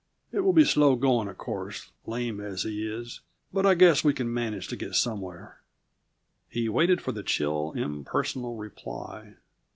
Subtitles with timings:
[0.31, 3.21] It will be slow going, of course lame as he is
[3.53, 5.61] but I guess we can manage to get somewhere."
[6.49, 9.35] He waited for the chill, impersonal reply.